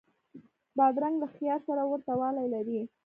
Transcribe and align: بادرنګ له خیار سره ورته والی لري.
بادرنګ 0.77 1.15
له 1.21 1.27
خیار 1.35 1.59
سره 1.67 1.81
ورته 1.87 2.13
والی 2.19 2.47
لري. 2.53 2.79